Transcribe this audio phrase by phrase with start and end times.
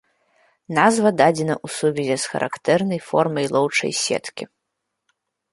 [0.77, 4.43] Назва дадзена ў сувязі з характэрнай формай лоўчай сеткі.